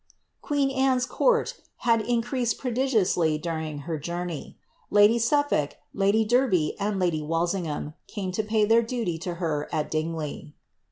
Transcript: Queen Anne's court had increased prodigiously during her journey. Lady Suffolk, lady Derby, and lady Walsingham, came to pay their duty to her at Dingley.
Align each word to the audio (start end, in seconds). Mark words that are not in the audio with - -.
Queen 0.41 0.71
Anne's 0.71 1.05
court 1.05 1.61
had 1.85 2.01
increased 2.01 2.57
prodigiously 2.57 3.37
during 3.37 3.81
her 3.85 3.99
journey. 3.99 4.57
Lady 4.89 5.19
Suffolk, 5.19 5.75
lady 5.93 6.25
Derby, 6.25 6.75
and 6.79 6.97
lady 6.97 7.21
Walsingham, 7.21 7.93
came 8.07 8.31
to 8.31 8.41
pay 8.41 8.65
their 8.65 8.81
duty 8.81 9.19
to 9.19 9.35
her 9.35 9.69
at 9.71 9.91
Dingley. 9.91 10.55